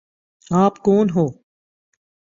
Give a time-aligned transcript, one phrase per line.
[0.51, 1.25] آپ کون ہو؟